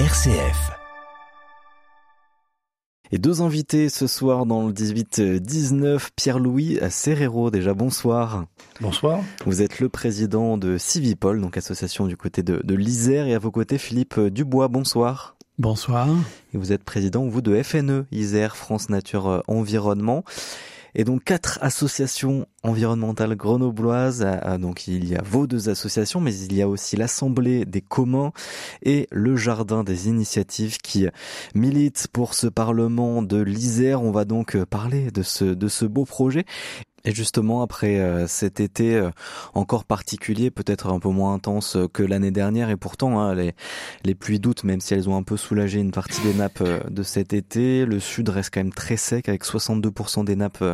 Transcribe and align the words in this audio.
RCF. 0.00 0.72
Et 3.12 3.18
deux 3.18 3.42
invités 3.42 3.88
ce 3.88 4.08
soir 4.08 4.44
dans 4.44 4.66
le 4.66 4.72
18-19, 4.72 6.08
Pierre-Louis 6.16 6.80
Serrero, 6.90 7.52
déjà 7.52 7.74
bonsoir. 7.74 8.46
Bonsoir. 8.80 9.20
Vous 9.46 9.62
êtes 9.62 9.78
le 9.78 9.88
président 9.88 10.58
de 10.58 10.78
Civipol, 10.78 11.40
donc 11.40 11.56
association 11.56 12.08
du 12.08 12.16
côté 12.16 12.42
de, 12.42 12.60
de 12.64 12.74
l'Isère, 12.74 13.28
et 13.28 13.34
à 13.34 13.38
vos 13.38 13.52
côtés 13.52 13.78
Philippe 13.78 14.18
Dubois, 14.18 14.66
bonsoir. 14.66 15.36
Bonsoir. 15.60 16.08
Et 16.52 16.58
vous 16.58 16.72
êtes 16.72 16.82
président, 16.82 17.24
vous, 17.28 17.40
de 17.40 17.62
FNE, 17.62 18.06
Isère, 18.10 18.56
France 18.56 18.88
Nature 18.88 19.44
Environnement. 19.46 20.24
Et 20.94 21.04
donc 21.04 21.24
quatre 21.24 21.58
associations 21.62 22.46
environnementales 22.62 23.36
grenobloises. 23.36 24.26
Donc 24.60 24.86
il 24.86 25.08
y 25.08 25.16
a 25.16 25.22
vos 25.22 25.46
deux 25.46 25.68
associations, 25.68 26.20
mais 26.20 26.34
il 26.36 26.54
y 26.54 26.62
a 26.62 26.68
aussi 26.68 26.96
l'Assemblée 26.96 27.64
des 27.64 27.80
communs 27.80 28.32
et 28.82 29.08
le 29.10 29.36
Jardin 29.36 29.84
des 29.84 30.08
initiatives 30.08 30.78
qui 30.78 31.06
militent 31.54 32.08
pour 32.12 32.34
ce 32.34 32.46
Parlement 32.46 33.22
de 33.22 33.40
l'Isère. 33.40 34.02
On 34.02 34.12
va 34.12 34.24
donc 34.24 34.56
parler 34.64 35.10
de 35.10 35.22
ce, 35.22 35.44
de 35.44 35.68
ce 35.68 35.84
beau 35.84 36.04
projet. 36.04 36.44
Et 37.06 37.12
justement, 37.12 37.60
après 37.60 37.98
euh, 37.98 38.26
cet 38.26 38.60
été 38.60 38.96
euh, 38.96 39.10
encore 39.52 39.84
particulier, 39.84 40.50
peut-être 40.50 40.86
un 40.88 40.98
peu 40.98 41.10
moins 41.10 41.34
intense 41.34 41.76
que 41.92 42.02
l'année 42.02 42.30
dernière, 42.30 42.70
et 42.70 42.76
pourtant 42.76 43.20
hein, 43.20 43.34
les, 43.34 44.14
pluies 44.14 44.40
d'août, 44.40 44.64
même 44.64 44.80
si 44.80 44.94
elles 44.94 45.08
ont 45.08 45.16
un 45.16 45.22
peu 45.22 45.36
soulagé 45.36 45.80
une 45.80 45.90
partie 45.90 46.22
des 46.22 46.32
nappes 46.32 46.62
euh, 46.62 46.80
de 46.88 47.02
cet 47.02 47.34
été, 47.34 47.84
le 47.84 48.00
sud 48.00 48.30
reste 48.30 48.54
quand 48.54 48.60
même 48.60 48.72
très 48.72 48.96
sec, 48.96 49.28
avec 49.28 49.44
62% 49.44 50.24
des 50.24 50.36
nappes 50.36 50.64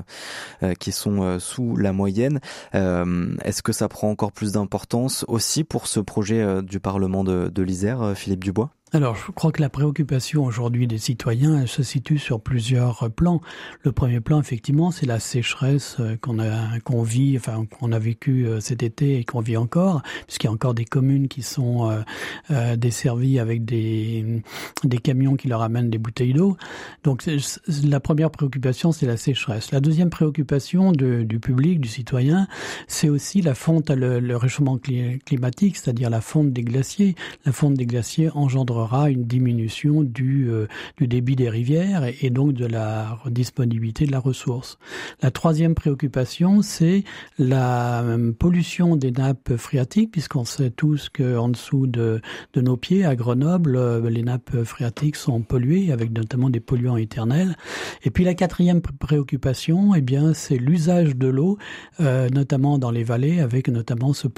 qui 0.79 0.93
sont 0.93 1.39
sous 1.39 1.77
la 1.77 1.93
moyenne. 1.93 2.41
Est-ce 2.73 3.63
que 3.63 3.73
ça 3.73 3.89
prend 3.89 4.11
encore 4.11 4.33
plus 4.33 4.53
d'importance 4.53 5.25
aussi 5.29 5.65
pour 5.65 5.87
ce 5.87 6.01
projet 6.01 6.63
du 6.63 6.81
Parlement 6.81 7.25
de 7.25 7.63
l'Isère, 7.63 8.13
Philippe 8.15 8.45
Dubois? 8.45 8.71
Alors, 8.93 9.15
je 9.15 9.31
crois 9.31 9.53
que 9.53 9.63
la 9.63 9.69
préoccupation 9.69 10.45
aujourd'hui 10.45 10.89
des 10.89 10.99
citoyens 10.99 11.61
elle 11.61 11.69
se 11.69 11.85
situe 11.85 12.19
sur 12.19 12.41
plusieurs 12.41 13.09
plans. 13.13 13.41
Le 13.83 13.93
premier 13.93 14.19
plan, 14.19 14.41
effectivement, 14.41 14.91
c'est 14.91 15.07
la 15.07 15.21
sécheresse 15.21 15.99
euh, 16.01 16.17
qu'on 16.17 16.41
a 16.41 16.81
qu'on 16.81 17.05
vit, 17.05 17.37
enfin 17.37 17.67
qu'on 17.67 17.93
a 17.93 18.01
vécu 18.01 18.47
euh, 18.47 18.59
cet 18.59 18.83
été 18.83 19.19
et 19.19 19.25
qu'on 19.25 19.43
vit 19.43 19.57
encore, 19.57 20.03
puisqu'il 20.27 20.47
y 20.47 20.51
a 20.51 20.53
encore 20.53 20.75
des 20.75 20.85
communes 20.85 21.29
qui 21.29 21.43
sont 21.43 21.89
euh, 21.89 22.01
euh 22.51 22.77
desservies 22.77 23.39
avec 23.39 23.65
des 23.65 24.43
des 24.83 24.99
camions 24.99 25.37
qui 25.37 25.47
leur 25.47 25.63
amènent 25.63 25.91
des 25.91 25.99
bouteilles 25.99 26.33
d'eau. 26.33 26.57
Donc, 27.05 27.29
la 27.85 28.01
première 28.01 28.33
préoccupation, 28.33 28.91
c'est 28.91 29.07
la 29.07 29.17
sécheresse. 29.17 29.71
La 29.71 29.81
deuxième 29.81 30.11
préoccupation 30.11 30.91
de, 30.91 31.23
du 31.23 31.39
public, 31.39 31.81
du 31.81 31.89
citoyen, 31.89 32.49
c'est 32.89 33.09
aussi 33.09 33.41
la 33.41 33.55
fonte, 33.55 33.91
le, 33.91 34.19
le 34.19 34.37
réchauffement 34.37 34.79
climatique, 34.79 35.77
c'est-à-dire 35.77 36.11
la 36.11 36.21
fonte 36.21 36.53
des 36.53 36.63
glaciers. 36.63 37.15
La 37.47 37.53
fonte 37.53 37.75
des 37.75 37.87
glaciers 37.87 38.31
engendre 38.35 38.80
une 39.09 39.25
diminution 39.25 40.03
du, 40.03 40.49
euh, 40.49 40.67
du 40.97 41.07
débit 41.07 41.37
des 41.37 41.49
rivières 41.49 42.05
et, 42.21 42.31
donc 42.31 42.53
de 42.53 42.67
la 42.67 43.19
disponibilité 43.27 44.07
de 44.07 44.13
la 44.13 44.21
ressource. 44.21 44.79
La 45.23 45.31
troisième 45.31 45.75
préoccupation, 45.75 46.63
c'est 46.63 47.05
la 47.39 48.03
euh, 48.03 48.33
pollution 48.33 48.97
des 48.97 49.11
nappes 49.11 49.57
phréatiques, 49.57 50.13
puisqu'on 50.13 50.45
sait 50.45 50.71
tous 50.71 51.09
qu'en 51.09 51.49
dessous 51.49 51.87
de, 51.87 52.21
nos 52.57 52.77
pieds, 52.77 53.05
à 53.05 53.17
Grenoble, 53.17 53.77
euh, 53.77 54.09
les 54.11 54.23
nappes 54.23 54.63
phréatiques 54.65 55.17
sont 55.17 55.43
polluées, 55.43 55.93
avec 55.93 56.13
notamment 56.13 56.51
des 56.51 56.61
polluants 56.61 56.97
éternels. 56.97 57.57
Et 58.05 58.11
puis 58.11 58.25
la 58.25 58.35
quatrième 58.35 58.81
préoccupation, 58.81 59.95
eh 59.95 60.01
bien, 60.01 60.35
c'est 60.35 60.57
l'usage 60.57 61.17
de 61.17 61.29
l'eau, 61.29 61.59
notamment 61.99 62.79
dans 62.79 62.91
les 62.91 63.05
vallées, 63.05 63.41
avec 63.41 63.69
notamment 63.69 64.13
ce 64.13 64.29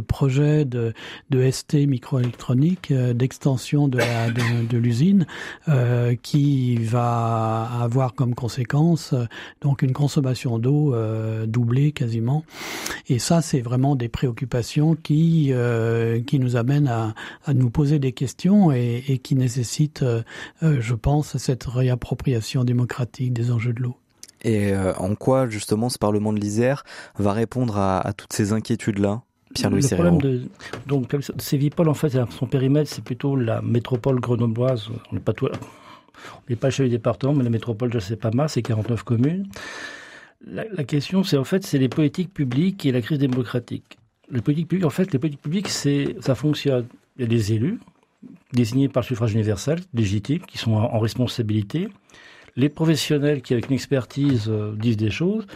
projet 0.00 0.64
de, 0.64 0.92
de 1.30 1.50
ST 1.50 1.86
microélectronique 1.86 2.92
d'extension 2.92 3.67
de, 3.76 4.76
l'usine 4.76 5.26
euh, 5.68 6.14
qui 6.22 6.76
va 6.76 7.68
avoir 7.82 8.14
comme 8.14 8.34
conséquence 8.34 9.12
euh, 9.12 9.26
donc 9.60 9.82
une 9.82 9.92
consommation 9.92 10.58
d'eau 10.58 10.94
euh, 10.94 11.44
doublée 11.46 11.92
quasiment. 11.92 12.44
Et 13.08 13.18
ça, 13.18 13.42
c'est 13.42 13.60
vraiment 13.60 13.96
des 13.96 14.08
préoccupations 14.08 14.94
qui 14.94 15.52
qui 16.26 16.38
nous 16.38 16.56
amènent 16.56 16.88
à, 16.88 17.14
nous 17.54 17.70
poser 17.70 17.98
des 17.98 18.12
questions 18.12 18.70
et, 18.72 19.20
qui 19.22 19.34
nécessitent, 19.34 20.04
je 20.62 20.94
pense, 20.94 21.36
cette 21.36 21.64
réappropriation 21.64 22.64
démocratique 22.64 23.32
des 23.32 23.50
enjeux 23.50 23.72
de 23.72 23.82
l'eau. 23.82 23.96
Et 24.44 24.72
en 24.76 25.14
quoi 25.14 25.48
justement 25.48 25.88
ce 25.88 25.98
Parlement 25.98 26.32
de 26.32 26.38
l'Isère 26.38 26.84
va 27.18 27.32
répondre 27.32 27.78
à, 27.78 28.00
à 28.00 28.12
toutes 28.12 28.32
ces 28.32 28.52
inquiétudes-là? 28.52 29.22
Pierre-Louis 29.54 29.82
Le 29.82 29.94
problème 29.94 30.20
de 30.20 30.42
donc 30.86 31.14
Cévipol 31.38 31.88
en 31.88 31.94
fait 31.94 32.18
son 32.30 32.46
périmètre 32.46 32.90
c'est 32.90 33.04
plutôt 33.04 33.36
la 33.36 33.62
métropole 33.62 34.20
grenobloise. 34.20 34.88
On 35.10 35.14
n'est 35.14 35.20
pas 35.20 35.32
tout, 35.32 35.48
on 35.48 36.56
pas 36.56 36.70
chez 36.70 36.84
les 36.84 36.90
départements, 36.90 37.34
mais 37.34 37.44
la 37.44 37.50
métropole 37.50 37.92
je 37.92 37.98
sais 37.98 38.16
pas 38.16 38.30
mal, 38.30 38.48
c'est 38.48 38.62
49 38.62 39.02
communes. 39.02 39.46
La, 40.46 40.64
la 40.72 40.84
question 40.84 41.24
c'est 41.24 41.36
en 41.36 41.44
fait 41.44 41.64
c'est 41.64 41.78
les 41.78 41.88
politiques 41.88 42.32
publiques 42.32 42.86
et 42.86 42.92
la 42.92 43.00
crise 43.00 43.18
démocratique. 43.18 43.98
Les 44.30 44.40
politiques 44.40 44.68
publiques 44.68 44.86
en 44.86 44.90
fait 44.90 45.12
les 45.12 45.18
politiques 45.18 45.42
publiques 45.42 45.68
c'est 45.68 46.16
ça 46.20 46.34
fonctionne. 46.34 46.86
Il 47.16 47.22
y 47.22 47.24
a 47.24 47.28
des 47.28 47.52
élus 47.52 47.80
désignés 48.52 48.88
par 48.88 49.02
le 49.02 49.06
suffrage 49.06 49.32
universel, 49.32 49.80
légitimes, 49.94 50.40
qui 50.40 50.58
sont 50.58 50.72
en, 50.72 50.94
en 50.94 50.98
responsabilité. 50.98 51.88
Les 52.56 52.68
professionnels 52.68 53.42
qui 53.42 53.52
avec 53.52 53.68
une 53.68 53.74
expertise 53.74 54.46
euh, 54.48 54.74
disent 54.76 54.96
des 54.96 55.10
choses 55.10 55.46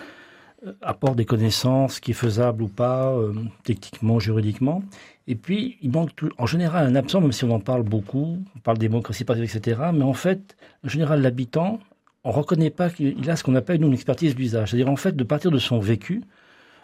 apporte 0.80 1.16
des 1.16 1.24
connaissances, 1.24 2.00
qui 2.00 2.12
est 2.12 2.14
faisable 2.14 2.62
ou 2.62 2.68
pas, 2.68 3.12
euh, 3.12 3.34
techniquement, 3.64 4.18
juridiquement. 4.20 4.82
Et 5.26 5.34
puis, 5.34 5.78
il 5.82 5.90
manque 5.90 6.14
tout, 6.14 6.30
en 6.38 6.46
général 6.46 6.86
un 6.86 6.94
absent, 6.94 7.20
même 7.20 7.32
si 7.32 7.44
on 7.44 7.50
en 7.50 7.60
parle 7.60 7.82
beaucoup, 7.82 8.38
on 8.56 8.58
parle 8.60 8.78
démocratie 8.78 9.24
participative, 9.24 9.62
etc. 9.62 9.90
Mais 9.94 10.04
en 10.04 10.12
fait, 10.12 10.56
en 10.84 10.88
général, 10.88 11.22
l'habitant, 11.22 11.80
on 12.24 12.30
reconnaît 12.30 12.70
pas 12.70 12.90
qu'il 12.90 13.28
a 13.28 13.36
ce 13.36 13.42
qu'on 13.42 13.54
appelle 13.54 13.82
une 13.82 13.92
expertise 13.92 14.34
d'usage. 14.34 14.70
C'est-à-dire, 14.70 14.90
en 14.90 14.96
fait, 14.96 15.16
de 15.16 15.24
partir 15.24 15.50
de 15.50 15.58
son 15.58 15.78
vécu, 15.78 16.22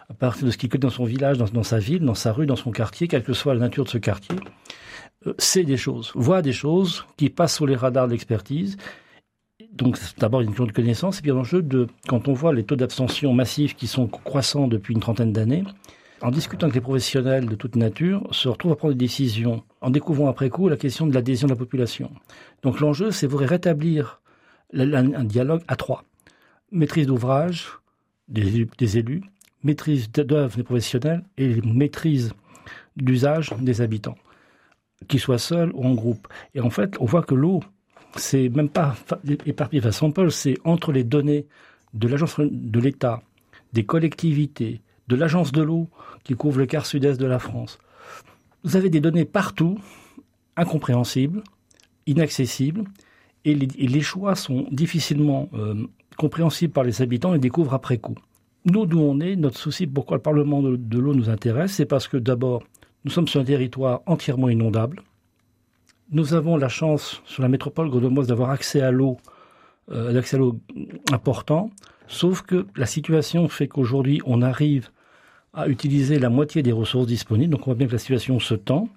à 0.09 0.13
partir 0.13 0.45
de 0.45 0.51
ce 0.51 0.57
qu'il 0.57 0.69
connaît 0.69 0.81
dans 0.81 0.89
son 0.89 1.05
village, 1.05 1.37
dans, 1.37 1.63
sa 1.63 1.79
ville, 1.79 2.03
dans 2.03 2.15
sa 2.15 2.33
rue, 2.33 2.45
dans 2.45 2.55
son 2.55 2.71
quartier, 2.71 3.07
quelle 3.07 3.23
que 3.23 3.33
soit 3.33 3.53
la 3.53 3.59
nature 3.59 3.83
de 3.85 3.89
ce 3.89 3.97
quartier, 3.97 4.35
euh, 5.27 5.33
c'est 5.37 5.63
des 5.63 5.77
choses, 5.77 6.11
voit 6.15 6.41
des 6.41 6.53
choses 6.53 7.05
qui 7.17 7.29
passent 7.29 7.55
sous 7.55 7.65
les 7.65 7.75
radars 7.75 8.07
de 8.07 8.13
l'expertise 8.13 8.77
donc 9.73 9.97
d'abord 10.17 10.41
une 10.41 10.49
question 10.49 10.65
de 10.65 10.71
connaissance, 10.71 11.19
et 11.19 11.21
puis 11.21 11.31
l'enjeu 11.31 11.61
de, 11.61 11.87
quand 12.07 12.27
on 12.27 12.33
voit 12.33 12.53
les 12.53 12.63
taux 12.63 12.75
d'abstention 12.75 13.33
massifs 13.33 13.75
qui 13.75 13.87
sont 13.87 14.07
croissants 14.07 14.67
depuis 14.67 14.93
une 14.93 14.99
trentaine 14.99 15.33
d'années, 15.33 15.63
en 16.21 16.31
discutant 16.31 16.65
avec 16.65 16.75
les 16.75 16.81
professionnels 16.81 17.45
de 17.45 17.55
toute 17.55 17.75
nature, 17.75 18.27
se 18.31 18.49
retrouvent 18.49 18.73
à 18.73 18.75
prendre 18.75 18.93
des 18.93 19.05
décisions, 19.05 19.63
en 19.81 19.89
découvrant 19.89 20.29
après 20.29 20.49
coup 20.49 20.67
la 20.67 20.77
question 20.77 21.07
de 21.07 21.13
l'adhésion 21.13 21.47
de 21.47 21.53
la 21.53 21.57
population. 21.57 22.11
Donc 22.61 22.79
l'enjeu, 22.79 23.11
c'est 23.11 23.27
vous 23.27 23.37
rétablir 23.37 24.21
un 24.73 25.23
dialogue 25.23 25.61
à 25.67 25.75
trois. 25.75 26.03
Maîtrise 26.71 27.07
d'ouvrage 27.07 27.69
des, 28.27 28.67
des, 28.77 28.97
élus, 28.97 29.23
maîtrise 29.63 30.11
d'œuvre 30.11 30.55
des 30.55 30.63
professionnels 30.63 31.23
et 31.37 31.61
maîtrise 31.61 32.33
d'usage 32.95 33.53
des 33.59 33.81
habitants, 33.81 34.17
qu'ils 35.07 35.19
soient 35.19 35.39
seuls 35.39 35.71
ou 35.73 35.85
en 35.85 35.93
groupe. 35.93 36.27
Et 36.53 36.59
en 36.59 36.69
fait, 36.69 36.95
on 36.99 37.05
voit 37.05 37.23
que 37.23 37.33
l'eau, 37.33 37.61
c'est 38.15 38.49
même 38.49 38.69
pas 38.69 38.95
éparpillé 39.45 39.81
façon 39.81 40.11
Paul, 40.11 40.31
c'est 40.31 40.57
entre 40.63 40.91
les 40.91 41.03
données 41.03 41.45
de 41.93 42.07
l'agence 42.07 42.39
de 42.39 42.79
l'État, 42.79 43.21
des 43.73 43.85
collectivités, 43.85 44.81
de 45.07 45.15
l'agence 45.15 45.51
de 45.51 45.61
l'eau 45.61 45.89
qui 46.23 46.35
couvre 46.35 46.59
le 46.59 46.65
quart 46.65 46.85
sud-est 46.85 47.19
de 47.19 47.25
la 47.25 47.39
France. 47.39 47.79
Vous 48.63 48.75
avez 48.75 48.89
des 48.89 48.99
données 48.99 49.25
partout, 49.25 49.79
incompréhensibles, 50.55 51.43
inaccessibles, 52.05 52.83
et 53.45 53.55
les, 53.55 54.01
choix 54.01 54.35
sont 54.35 54.67
difficilement 54.69 55.49
euh, 55.53 55.87
compréhensibles 56.17 56.73
par 56.73 56.83
les 56.83 57.01
habitants 57.01 57.33
et 57.33 57.39
découvrent 57.39 57.73
après 57.73 57.97
coup. 57.97 58.15
Nous, 58.65 58.85
d'où 58.85 58.99
on 58.99 59.21
est, 59.21 59.37
notre 59.37 59.57
souci, 59.57 59.87
pourquoi 59.87 60.17
le 60.17 60.21
Parlement 60.21 60.61
de 60.61 60.99
l'eau 60.99 61.13
nous 61.13 61.29
intéresse, 61.29 61.73
c'est 61.73 61.85
parce 61.85 62.09
que 62.09 62.17
d'abord, 62.17 62.63
nous 63.05 63.11
sommes 63.11 63.27
sur 63.29 63.39
un 63.39 63.45
territoire 63.45 64.01
entièrement 64.05 64.49
inondable, 64.49 65.01
nous 66.11 66.33
avons 66.33 66.57
la 66.57 66.69
chance 66.69 67.21
sur 67.25 67.43
la 67.43 67.49
métropole 67.49 67.89
grenobloise 67.89 68.27
d'avoir 68.27 68.49
accès 68.49 68.81
à 68.81 68.91
l'eau, 68.91 69.17
euh, 69.91 70.17
accès 70.17 70.35
à 70.35 70.39
l'eau 70.39 70.59
important, 71.11 71.71
sauf 72.07 72.41
que 72.41 72.65
la 72.75 72.85
situation 72.85 73.47
fait 73.47 73.67
qu'aujourd'hui 73.67 74.21
on 74.25 74.41
arrive 74.41 74.89
à 75.53 75.67
utiliser 75.67 76.19
la 76.19 76.29
moitié 76.29 76.61
des 76.61 76.71
ressources 76.71 77.07
disponibles, 77.07 77.51
donc 77.51 77.61
on 77.61 77.65
voit 77.71 77.75
bien 77.75 77.87
que 77.87 77.93
la 77.93 77.99
situation 77.99 78.39
se 78.39 78.53
tend. 78.53 78.87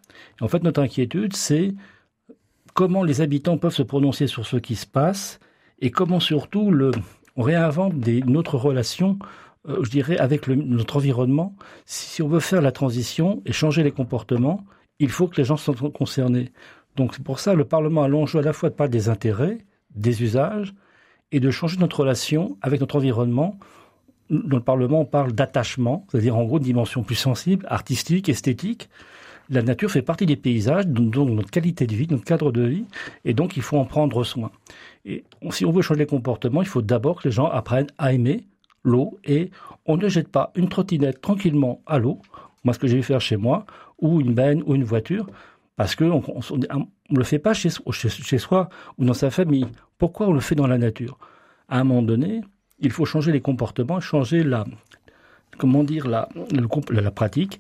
En 0.41 0.49
fait, 0.49 0.63
notre 0.63 0.83
inquiétude, 0.83 1.35
c'est 1.35 1.75
comment 2.75 3.05
les 3.05 3.21
habitants 3.21 3.59
peuvent 3.59 3.75
se 3.75 3.83
prononcer 3.83 4.27
sur 4.27 4.47
ce 4.47 4.57
qui 4.57 4.77
se 4.77 4.87
passe 4.87 5.41
et 5.81 5.91
comment 5.91 6.21
surtout 6.21 6.71
le, 6.71 6.93
on 7.37 7.43
réinvente 7.43 7.99
des, 7.99 8.23
relation, 8.23 9.19
euh, 9.69 9.83
je 9.83 9.91
dirais, 9.91 10.19
avec 10.19 10.47
le, 10.47 10.55
notre 10.55 10.97
environnement. 10.97 11.55
Si, 11.87 12.07
si 12.07 12.23
on 12.23 12.29
veut 12.29 12.41
faire 12.41 12.63
la 12.63 12.73
transition 12.73 13.43
et 13.47 13.53
changer 13.53 13.83
les 13.83 13.93
comportements, 13.93 14.65
il 14.99 15.09
faut 15.09 15.27
que 15.27 15.37
les 15.37 15.45
gens 15.45 15.57
soient 15.57 15.75
concernés. 15.93 16.53
Donc 16.97 17.15
c'est 17.15 17.23
pour 17.23 17.41
ça 17.41 17.55
le 17.55 17.65
Parlement 17.65 18.03
a 18.03 18.09
l'enjeu 18.09 18.41
à 18.41 18.43
la 18.43 18.53
fois 18.53 18.71
de 18.71 18.75
parler 18.75 18.91
des 18.91 19.09
intérêts, 19.09 19.59
des 19.95 20.23
usages, 20.23 20.75
et 21.33 21.41
de 21.41 21.51
changer 21.51 21.79
notre 21.79 22.01
relation 22.01 22.57
avec 22.61 22.81
notre 22.81 22.97
environnement. 22.97 23.59
Dans 24.31 24.59
le 24.59 24.63
Parlement, 24.63 25.01
on 25.01 25.05
parle 25.07 25.33
d'attachement, 25.33 26.07
c'est-à-dire 26.11 26.37
en 26.37 26.45
gros 26.45 26.59
une 26.59 26.65
dimension 26.65 27.03
plus 27.03 27.15
sensible, 27.15 27.67
artistique, 27.69 28.29
esthétique. 28.29 28.89
La 29.51 29.63
nature 29.63 29.91
fait 29.91 30.03
partie 30.03 30.27
des 30.27 30.37
paysages, 30.37 30.87
donc 30.87 31.15
notre 31.15 31.51
qualité 31.51 31.87
de 31.87 31.95
vie, 31.95 32.07
notre 32.09 32.25
cadre 32.25 32.53
de 32.53 32.63
vie, 32.63 32.85
et 33.25 33.35
donc 33.35 33.57
il 33.57 33.63
faut 33.63 33.77
en 33.77 33.85
prendre 33.85 34.25
soin. 34.25 34.51
Et 35.05 35.25
si 35.51 35.65
on 35.65 35.73
veut 35.73 35.83
changer 35.83 36.01
les 36.01 36.07
comportements, 36.07 36.63
il 36.63 36.69
faut 36.69 36.83
d'abord 36.83 37.21
que 37.21 37.29
les 37.29 37.33
gens 37.33 37.47
apprennent 37.47 37.89
à 37.99 38.13
aimer 38.13 38.47
l'eau 38.85 39.19
et 39.25 39.51
on 39.87 39.97
ne 39.97 40.09
jette 40.09 40.29
pas 40.29 40.53
une 40.55 40.69
trottinette 40.69 41.21
tranquillement 41.21 41.81
à 41.87 41.99
l'eau, 41.99 42.21
moi 42.65 42.75
ce 42.75 42.79
que 42.79 42.87
j'ai 42.87 42.97
vu 42.97 43.03
faire 43.03 43.21
chez 43.21 43.37
moi, 43.37 43.67
ou 44.01 44.21
une 44.21 44.35
benne 44.35 44.63
ou 44.67 44.75
une 44.75 44.85
voiture, 44.85 45.27
parce 45.83 45.97
qu'on 45.97 46.23
ne 47.11 47.19
le 47.19 47.25
fait 47.25 47.41
pas 47.41 47.55
chez, 47.55 47.69
chez, 47.91 48.39
soi 48.39 48.69
ou 48.99 49.05
dans 49.05 49.15
sa 49.15 49.31
famille. 49.31 49.67
Pourquoi 49.99 50.29
on 50.29 50.33
le 50.33 50.39
fait 50.39 50.55
dans 50.55 50.69
la 50.69 50.79
nature? 50.79 51.19
À 51.69 51.81
un 51.81 51.83
moment 51.83 52.03
donné, 52.03 52.43
il 52.79 52.93
faut 52.93 53.05
changer 53.05 53.33
les 53.33 53.41
comportements, 53.41 53.99
changer 53.99 54.45
la, 54.45 54.65
comment 55.59 55.83
dire, 55.83 56.07
la, 56.07 56.29
la, 56.89 57.11
pratique. 57.11 57.59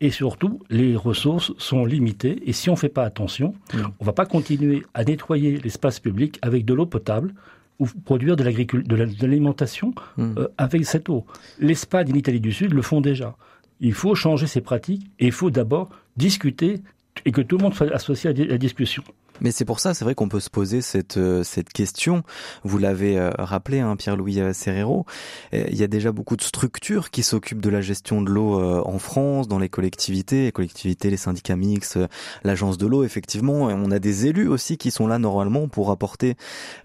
Et 0.00 0.10
surtout, 0.10 0.58
les 0.68 0.96
ressources 0.96 1.52
sont 1.58 1.84
limitées. 1.84 2.42
Et 2.44 2.52
si 2.52 2.70
on 2.70 2.72
ne 2.72 2.78
fait 2.78 2.88
pas 2.88 3.04
attention, 3.04 3.54
mmh. 3.72 3.78
on 4.00 4.02
ne 4.02 4.06
va 4.06 4.14
pas 4.14 4.26
continuer 4.26 4.82
à 4.92 5.04
nettoyer 5.04 5.60
l'espace 5.60 6.00
public 6.00 6.40
avec 6.42 6.64
de 6.64 6.74
l'eau 6.74 6.86
potable 6.86 7.34
ou 7.78 7.86
produire 8.04 8.34
de 8.34 9.22
l'alimentation 9.22 9.94
mmh. 10.16 10.34
euh, 10.38 10.48
avec 10.58 10.84
cette 10.86 11.08
eau. 11.08 11.24
L'Espagne 11.60 12.08
et 12.08 12.12
l'Italie 12.14 12.40
du 12.40 12.50
Sud 12.50 12.74
le 12.74 12.82
font 12.82 13.00
déjà. 13.00 13.36
Il 13.78 13.94
faut 13.94 14.16
changer 14.16 14.48
ces 14.48 14.60
pratiques 14.60 15.06
et 15.20 15.26
il 15.26 15.32
faut 15.32 15.52
d'abord 15.52 15.88
discuter 16.16 16.82
et 17.24 17.32
que 17.32 17.40
tout 17.40 17.56
le 17.58 17.64
monde 17.64 17.74
soit 17.74 17.92
associé 17.92 18.30
à 18.30 18.32
la 18.32 18.58
discussion. 18.58 19.02
Mais 19.40 19.52
c'est 19.52 19.64
pour 19.64 19.80
ça, 19.80 19.94
c'est 19.94 20.04
vrai 20.04 20.14
qu'on 20.14 20.28
peut 20.28 20.40
se 20.40 20.50
poser 20.50 20.80
cette 20.82 21.16
euh, 21.16 21.42
cette 21.42 21.72
question. 21.72 22.22
Vous 22.62 22.78
l'avez 22.78 23.18
euh, 23.18 23.30
rappelé, 23.38 23.80
hein, 23.80 23.96
Pierre-Louis 23.96 24.40
Serrero. 24.52 25.06
Il 25.52 25.76
y 25.76 25.82
a 25.82 25.86
déjà 25.86 26.12
beaucoup 26.12 26.36
de 26.36 26.42
structures 26.42 27.10
qui 27.10 27.22
s'occupent 27.22 27.60
de 27.60 27.70
la 27.70 27.80
gestion 27.80 28.22
de 28.22 28.30
l'eau 28.30 28.60
euh, 28.60 28.82
en 28.84 28.98
France, 28.98 29.48
dans 29.48 29.58
les 29.58 29.68
collectivités, 29.68 30.44
les 30.44 30.52
collectivités, 30.52 31.10
les 31.10 31.16
syndicats 31.16 31.56
mixtes, 31.56 31.98
l'agence 32.44 32.76
de 32.76 32.86
l'eau. 32.86 33.02
Effectivement, 33.04 33.62
on 33.62 33.90
a 33.90 33.98
des 33.98 34.26
élus 34.26 34.48
aussi 34.48 34.76
qui 34.76 34.90
sont 34.90 35.06
là 35.06 35.18
normalement 35.18 35.68
pour 35.68 35.90
apporter 35.90 36.36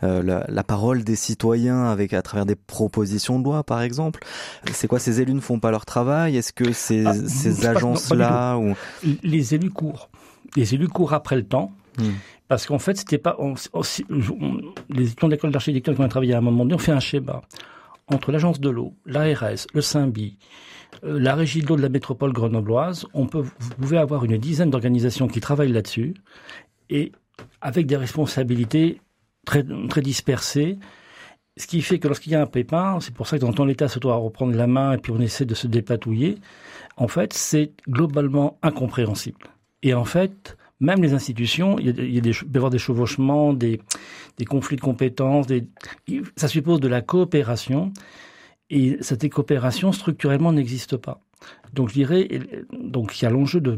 la, 0.02 0.46
la, 0.48 0.64
parole 0.64 1.04
des 1.04 1.16
citoyens 1.16 1.86
avec 1.86 2.14
à 2.14 2.22
travers 2.22 2.46
des 2.46 2.56
propositions 2.56 3.40
de 3.40 3.44
loi, 3.44 3.64
par 3.64 3.82
exemple. 3.82 4.24
C'est 4.72 4.88
quoi 4.88 5.00
Ces 5.00 5.22
élus 5.22 5.34
ne 5.34 5.42
font 5.42 5.60
pas 5.60 5.72
leur 5.72 5.86
travail? 5.86 6.38
Est-ce 6.38 6.54
que 6.54 6.72
ces, 6.72 7.06
ah, 7.06 7.14
ces 7.14 7.66
agences-là 7.66 8.58
ou 8.58 8.76
les 9.24 9.56
élus 9.56 9.72
courent 9.72 10.10
Les 10.56 10.74
élus 10.74 10.88
courent 10.88 11.14
après 11.14 11.36
le 11.36 11.46
temps. 11.46 11.72
Hmm. 11.98 12.12
Parce 12.48 12.66
qu'en 12.66 12.80
fait, 12.80 12.98
c'était 12.98 13.18
pas. 13.18 13.38
les 14.90 15.08
étudiants 15.08 15.28
de 15.28 15.34
l'école 15.34 15.52
d'architecture 15.52 15.96
qui 15.96 16.02
ont 16.02 16.08
travaillé 16.08 16.34
à 16.34 16.38
un 16.38 16.42
moment 16.42 16.64
donné 16.64 16.76
ont 16.76 16.80
fait 16.80 16.92
un 16.92 17.00
schéma 17.00 17.42
entre 18.08 18.32
l'agence 18.32 18.60
de 18.60 18.70
l'eau, 18.70 18.94
l'ARS, 19.06 19.68
le 19.74 19.82
SIMBI, 19.82 20.38
euh, 21.04 21.20
la 21.20 21.36
régie 21.36 21.62
de 21.62 21.68
l'eau 21.68 21.76
de 21.76 21.82
la 21.82 21.90
métropole 21.90 22.34
grenobloise. 22.34 23.06
On 23.14 23.26
peut, 23.26 23.42
vous 23.42 23.76
pouvez 23.82 23.98
avoir 23.98 24.26
une 24.26 24.38
dizaine 24.38 24.70
d'organisations 24.70 25.28
qui 25.28 25.40
travaillent 25.40 25.72
là-dessus 25.72 26.14
et 26.90 27.12
avec 27.62 27.88
des 27.88 27.98
responsabilités 27.98 29.02
très, 29.46 29.66
très 29.90 30.02
dispersées. 30.02 30.78
Ce 31.58 31.68
qui 31.68 31.82
fait 31.82 32.00
que 32.00 32.08
lorsqu'il 32.08 32.34
y 32.34 32.36
a 32.36 32.42
un 32.42 32.48
pépin, 32.48 33.00
c'est 33.00 33.14
pour 33.14 33.28
ça 33.28 33.40
que 33.40 33.46
dans 33.46 33.66
l'État 33.66 33.88
se 33.88 33.98
doit 33.98 34.16
reprendre 34.16 34.56
la 34.56 34.68
main 34.68 34.94
et 34.94 34.98
puis 34.98 35.12
on 35.12 35.20
essaie 35.22 35.46
de 35.46 35.56
se 35.56 35.68
dépatouiller. 35.68 36.38
En 36.98 37.08
fait, 37.08 37.34
c'est 37.34 37.72
globalement 37.88 38.58
incompréhensible. 38.62 39.48
Et 39.84 39.94
en 39.94 40.06
fait, 40.06 40.58
même 40.80 41.02
les 41.02 41.14
institutions, 41.14 41.78
il, 41.80 41.86
y 41.86 42.18
a, 42.18 42.22
des, 42.22 42.32
peut 42.32 42.46
y 42.54 42.58
avoir 42.58 42.70
des 42.70 42.80
chevauchements, 42.80 43.54
des, 43.54 43.82
des 44.38 44.46
conflits 44.46 44.76
de 44.76 44.82
compétences, 44.82 45.48
ça 46.36 46.48
suppose 46.48 46.80
de 46.80 46.88
la 46.88 47.02
coopération, 47.02 47.92
et 48.70 48.98
cette 49.02 49.30
coopération 49.30 49.92
structurellement 49.92 50.52
n'existe 50.52 50.98
pas. 50.98 51.22
Donc 51.74 51.90
je 51.90 51.94
dirais, 51.94 52.28
il 52.30 52.66
y 53.22 53.26
a 53.26 53.30
l'enjeu 53.30 53.62
de, 53.62 53.78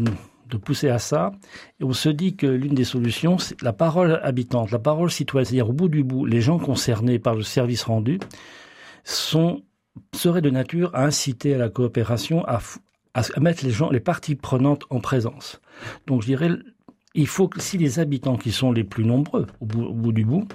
de 0.50 0.58
pousser 0.58 0.90
à 0.90 1.00
ça, 1.00 1.32
et 1.80 1.84
on 1.84 1.94
se 1.94 2.10
dit 2.10 2.36
que 2.36 2.48
l'une 2.48 2.74
des 2.74 2.84
solutions, 2.84 3.38
c'est 3.38 3.62
la 3.62 3.74
parole 3.74 4.20
habitante, 4.24 4.72
la 4.72 4.80
parole 4.80 5.12
citoyenne, 5.12 5.46
c'est-à-dire 5.46 5.70
au 5.70 5.74
bout 5.74 5.90
du 5.90 6.04
bout, 6.04 6.26
les 6.26 6.42
gens 6.42 6.58
concernés 6.58 7.20
par 7.20 7.36
le 7.36 7.44
service 7.44 7.84
rendu 7.84 8.20
sont 9.04 9.62
seraient 10.14 10.42
de 10.42 10.50
nature 10.50 10.92
à 10.94 11.06
inciter 11.06 11.56
à 11.56 11.58
la 11.58 11.70
coopération, 11.70 12.46
à, 12.46 12.60
à 13.18 13.40
mettre 13.40 13.66
les 13.66 13.72
gens, 13.72 13.90
les 13.90 14.00
parties 14.00 14.36
prenantes 14.36 14.84
en 14.90 15.00
présence. 15.00 15.60
Donc 16.06 16.22
je 16.22 16.28
dirais 16.28 16.50
il 17.18 17.28
faut 17.28 17.48
que 17.48 17.60
si 17.60 17.78
les 17.78 18.00
habitants 18.00 18.38
qui 18.38 18.52
sont 18.52 18.72
les 18.72 18.84
plus 18.84 19.04
nombreux 19.04 19.48
au 19.60 19.66
bout, 19.66 20.12
du 20.12 20.24
bout 20.24 20.48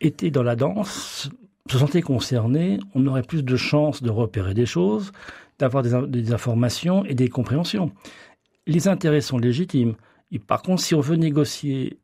étaient 0.00 0.30
dans 0.30 0.44
la 0.44 0.54
danse, 0.54 1.28
se 1.68 1.78
sentaient 1.78 2.02
concernés, 2.02 2.78
on 2.94 3.04
aurait 3.06 3.24
plus 3.24 3.44
de 3.44 3.56
chances 3.56 4.02
de 4.02 4.10
repérer 4.10 4.54
des 4.54 4.64
choses, 4.64 5.10
d'avoir 5.58 5.82
des, 5.82 6.32
informations 6.32 7.04
et 7.04 7.14
des 7.14 7.28
compréhensions. 7.28 7.90
Les 8.66 8.86
intérêts 8.86 9.20
sont 9.20 9.38
légitimes. 9.38 9.94
Et 10.30 10.38
par 10.38 10.62
contre, 10.62 10.82
si 10.82 10.94
on 10.94 11.00
veut 11.00 11.16
négocier 11.16 11.98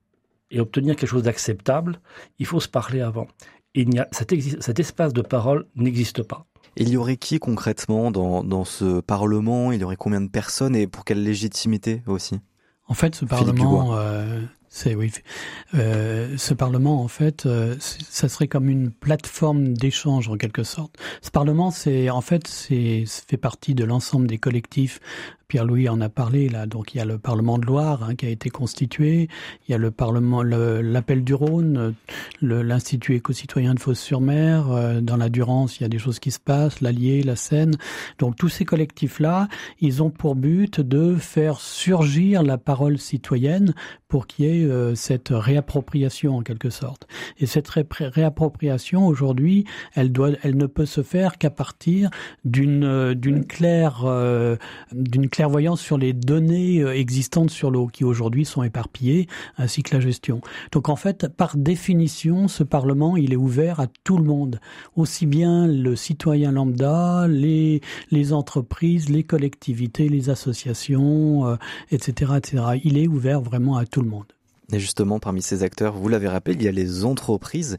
et 0.51 0.59
obtenir 0.59 0.97
quelque 0.97 1.11
chose 1.11 1.23
d'acceptable, 1.23 2.01
il 2.41 2.47
faut 2.47 2.61
se 2.61 2.69
parler 2.69 3.01
avant. 3.01 3.29
il 3.75 3.95
y 3.95 4.01
a, 4.01 4.09
cet, 4.11 4.81
espace 4.81 5.13
de 5.13 5.23
parole 5.23 5.67
n'existe 5.77 6.25
pas. 6.25 6.47
Il 6.81 6.91
y 6.91 6.97
aurait 6.97 7.17
qui 7.17 7.39
concrètement 7.39 8.11
dans, 8.11 8.45
dans 8.45 8.65
ce 8.65 9.01
Parlement? 9.01 9.73
Il 9.73 9.81
y 9.81 9.85
aurait 9.85 9.97
combien 9.97 10.21
de 10.21 10.29
personnes? 10.29 10.77
Et 10.77 10.87
pour 10.87 11.05
quelle 11.05 11.23
légitimité 11.23 12.03
aussi? 12.07 12.41
En 12.87 12.95
fait, 12.95 13.15
ce 13.15 13.25
Parlement, 13.25 13.97
euh, 13.97 14.41
c'est 14.69 14.95
oui, 14.95 15.13
euh, 15.75 16.37
ce 16.37 16.55
Parlement, 16.55 17.03
en 17.03 17.09
fait, 17.09 17.47
euh, 17.47 17.77
ça 17.79 18.29
serait 18.29 18.49
comme 18.49 18.69
une 18.69 18.91
plateforme 18.91 19.73
d'échange 19.75 20.29
en 20.29 20.37
quelque 20.37 20.63
sorte. 20.63 20.97
Ce 21.23 21.31
Parlement, 21.31 21.71
c'est 21.71 22.11
en 22.11 22.21
fait, 22.21 22.47
c'est 22.47 23.05
fait 23.07 23.37
partie 23.37 23.75
de 23.75 23.85
l'ensemble 23.85 24.27
des 24.27 24.39
collectifs 24.39 25.01
Pierre-Louis 25.49 25.89
en 25.89 26.03
a 26.03 26.11
parlé 26.11 26.51
là. 26.51 26.67
Donc 26.67 26.95
il 26.95 26.99
y 26.99 27.01
a 27.01 27.07
le 27.07 27.17
Parlement 27.17 27.57
de 27.57 27.65
Loire 27.65 28.03
hein, 28.03 28.15
qui 28.15 28.27
a 28.27 28.29
été 28.29 28.51
constitué, 28.51 29.29
il 29.67 29.73
y 29.73 29.75
a 29.75 29.79
le 29.79 29.91
Parlement, 29.91 30.43
l'appel 30.43 31.25
du 31.25 31.33
Rhône, 31.33 31.95
l'Institut 32.43 33.15
éco-citoyen 33.15 33.73
de 33.73 33.81
Fos-sur-Mer. 33.81 34.71
Euh, 34.71 35.01
dans 35.01 35.17
la 35.17 35.31
Durance, 35.31 35.81
il 35.81 35.85
y 35.85 35.87
a 35.87 35.89
des 35.89 35.99
choses 35.99 36.19
qui 36.19 36.33
se 36.33 36.39
passent, 36.39 36.83
l'Allier, 36.83 37.23
la 37.23 37.35
Seine. 37.35 37.77
Donc 38.19 38.37
tous 38.37 38.51
ces 38.51 38.67
collectifs-là, 38.67 39.49
ils 39.81 40.03
ont 40.03 40.11
pour 40.11 40.35
but 40.35 40.83
de 40.83 41.17
faire 41.17 41.61
surgir 41.61 42.43
la 42.43 42.59
parole 42.59 42.99
citoyenne 42.99 43.73
pour 44.07 44.27
qu'il 44.27 44.45
y 44.45 44.49
ait 44.49 44.58
euh, 44.65 44.95
cette 44.95 45.29
réappropriation 45.31 46.37
en 46.37 46.43
quelque 46.43 46.71
sorte. 46.71 47.07
Et 47.39 47.47
cette 47.47 47.69
réappropriation 47.69 49.07
aujourd'hui, 49.07 49.65
elle 49.95 50.13
ne 50.13 50.67
peut 50.67 50.87
se 50.87 51.03
faire 51.03 51.39
qu'à 51.39 51.51
partir 51.51 52.11
d'une 52.45 52.85
euh, 52.85 53.15
claire 53.49 54.07
d'une 54.93 55.29
clairvoyance 55.29 55.81
sur 55.81 55.99
les 55.99 56.13
données 56.13 56.81
euh, 56.81 56.95
existantes 56.95 57.51
sur 57.51 57.71
l'eau 57.71 57.87
qui 57.87 58.05
aujourd'hui 58.05 58.45
sont 58.45 58.63
éparpillées, 58.63 59.27
ainsi 59.57 59.83
que 59.83 59.95
la 59.95 60.01
gestion. 60.01 60.41
Donc 60.73 60.89
en 60.89 60.97
fait, 60.97 61.29
par 61.29 61.57
définition, 61.57 62.49
ce 62.49 62.63
Parlement, 62.63 63.17
il 63.17 63.33
est 63.33 63.37
ouvert 63.37 63.81
à 63.81 63.87
tout 64.05 64.19
le 64.19 64.25
monde, 64.25 64.61
aussi 64.97 65.27
bien 65.27 65.67
le 65.67 65.97
citoyen 65.97 66.53
lambda, 66.53 67.27
les, 67.29 67.81
les 68.11 68.33
entreprises, 68.33 69.09
les 69.09 69.25
collectivités, 69.25 70.09
les 70.09 70.31
associations, 70.31 71.57
etc., 71.91 72.33
euh, 72.33 72.37
etc. 72.37 72.65
Il 72.85 72.99
est 72.99 73.09
ouvert 73.09 73.41
vraiment 73.41 73.77
à 73.77 73.87
tout 73.87 74.03
le 74.03 74.09
monde. 74.09 74.27
Et 74.73 74.79
justement, 74.79 75.19
parmi 75.19 75.41
ces 75.41 75.63
acteurs, 75.63 75.95
vous 75.95 76.09
l'avez 76.09 76.29
rappelé, 76.29 76.55
il 76.55 76.63
y 76.63 76.69
a 76.69 76.73
les 76.73 77.07
entreprises, 77.07 77.79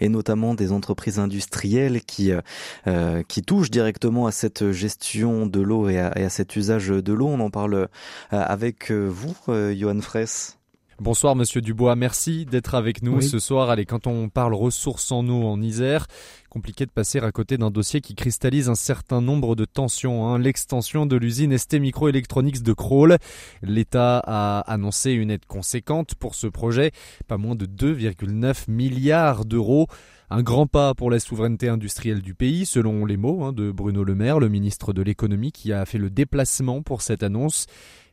et 0.00 0.08
notamment 0.08 0.54
des 0.54 0.72
entreprises 0.72 1.18
industrielles 1.18 2.02
qui, 2.02 2.32
euh, 2.32 2.40
euh, 2.86 3.22
qui 3.28 3.42
touchent 3.42 3.70
directement 3.70 4.26
à 4.26 4.32
cette 4.32 4.72
gestion 4.72 5.46
de 5.46 5.60
l'eau 5.60 5.90
et, 5.90 5.98
à, 5.98 6.30
cet 6.30 6.56
usage 6.56 6.88
de 6.88 7.12
l'eau. 7.12 7.26
On 7.26 7.40
en 7.40 7.50
parle 7.50 7.74
euh, 7.74 7.86
avec 8.30 8.90
vous, 8.90 9.36
Johan 9.46 10.00
Fraisse. 10.00 10.61
Bonsoir 11.02 11.34
Monsieur 11.34 11.60
Dubois, 11.60 11.96
merci 11.96 12.46
d'être 12.46 12.76
avec 12.76 13.02
nous 13.02 13.20
ce 13.22 13.40
soir. 13.40 13.70
Allez, 13.70 13.86
quand 13.86 14.06
on 14.06 14.28
parle 14.28 14.54
ressources 14.54 15.10
en 15.10 15.26
eau 15.28 15.42
en 15.48 15.60
Isère, 15.60 16.06
compliqué 16.48 16.86
de 16.86 16.92
passer 16.92 17.18
à 17.18 17.32
côté 17.32 17.58
d'un 17.58 17.72
dossier 17.72 18.00
qui 18.00 18.14
cristallise 18.14 18.68
un 18.68 18.76
certain 18.76 19.20
nombre 19.20 19.56
de 19.56 19.64
tensions. 19.64 20.28
Hein. 20.28 20.38
L'extension 20.38 21.04
de 21.04 21.16
l'usine 21.16 21.58
ST 21.58 21.80
Microelectronics 21.80 22.62
de 22.62 22.72
Kroll. 22.72 23.16
L'État 23.62 24.22
a 24.24 24.60
annoncé 24.60 25.10
une 25.10 25.32
aide 25.32 25.44
conséquente 25.44 26.14
pour 26.14 26.36
ce 26.36 26.46
projet, 26.46 26.92
pas 27.26 27.36
moins 27.36 27.56
de 27.56 27.66
2,9 27.66 28.70
milliards 28.70 29.44
d'euros. 29.44 29.88
Un 30.30 30.44
grand 30.44 30.68
pas 30.68 30.94
pour 30.94 31.10
la 31.10 31.18
souveraineté 31.18 31.68
industrielle 31.68 32.22
du 32.22 32.32
pays, 32.32 32.64
selon 32.64 33.04
les 33.06 33.16
mots 33.16 33.42
hein, 33.42 33.52
de 33.52 33.72
Bruno 33.72 34.04
Le 34.04 34.14
Maire, 34.14 34.38
le 34.38 34.48
ministre 34.48 34.92
de 34.92 35.02
l'économie, 35.02 35.50
qui 35.50 35.72
a 35.72 35.84
fait 35.84 35.98
le 35.98 36.10
déplacement 36.10 36.80
pour 36.80 37.02
cette 37.02 37.24
annonce. 37.24 37.66